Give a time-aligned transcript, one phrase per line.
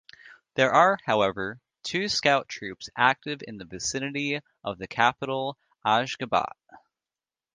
[0.55, 6.53] There are, however, two Scout troops active in the vicinity of the capital, Ashgabat.